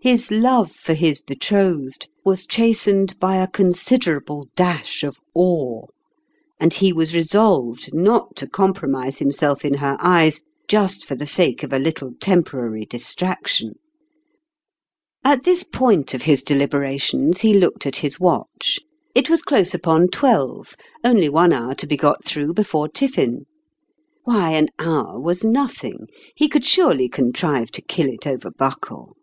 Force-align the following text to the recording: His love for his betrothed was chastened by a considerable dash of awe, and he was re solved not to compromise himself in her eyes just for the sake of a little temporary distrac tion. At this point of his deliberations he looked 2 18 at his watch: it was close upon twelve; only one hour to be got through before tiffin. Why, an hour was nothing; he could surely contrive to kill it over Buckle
His 0.00 0.30
love 0.30 0.70
for 0.72 0.94
his 0.94 1.20
betrothed 1.20 2.06
was 2.24 2.46
chastened 2.46 3.18
by 3.18 3.34
a 3.36 3.48
considerable 3.48 4.48
dash 4.54 5.02
of 5.02 5.18
awe, 5.34 5.86
and 6.60 6.72
he 6.72 6.92
was 6.92 7.16
re 7.16 7.24
solved 7.24 7.92
not 7.92 8.36
to 8.36 8.46
compromise 8.48 9.18
himself 9.18 9.64
in 9.64 9.74
her 9.74 9.96
eyes 10.00 10.40
just 10.68 11.04
for 11.04 11.16
the 11.16 11.26
sake 11.26 11.64
of 11.64 11.72
a 11.72 11.80
little 11.80 12.12
temporary 12.20 12.86
distrac 12.86 13.48
tion. 13.48 13.72
At 15.24 15.42
this 15.42 15.64
point 15.64 16.14
of 16.14 16.22
his 16.22 16.42
deliberations 16.44 17.40
he 17.40 17.52
looked 17.52 17.82
2 17.82 17.88
18 17.88 17.90
at 17.90 17.96
his 18.02 18.20
watch: 18.20 18.78
it 19.16 19.28
was 19.28 19.42
close 19.42 19.74
upon 19.74 20.08
twelve; 20.10 20.76
only 21.02 21.28
one 21.28 21.52
hour 21.52 21.74
to 21.74 21.88
be 21.88 21.96
got 21.96 22.24
through 22.24 22.54
before 22.54 22.86
tiffin. 22.88 23.46
Why, 24.22 24.52
an 24.52 24.68
hour 24.78 25.18
was 25.20 25.42
nothing; 25.42 26.06
he 26.36 26.48
could 26.48 26.64
surely 26.64 27.08
contrive 27.08 27.72
to 27.72 27.82
kill 27.82 28.06
it 28.08 28.28
over 28.28 28.52
Buckle 28.52 29.14